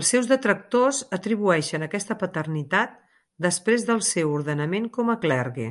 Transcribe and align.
Els 0.00 0.10
seus 0.14 0.28
detractors 0.32 1.00
atribueixen 1.16 1.86
aquesta 1.86 2.16
paternitat 2.20 2.94
després 3.46 3.86
del 3.88 4.04
seu 4.10 4.32
ordenament 4.38 4.88
com 5.00 5.12
a 5.16 5.20
clergue. 5.28 5.68